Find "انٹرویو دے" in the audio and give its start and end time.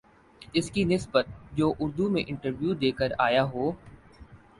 2.27-2.91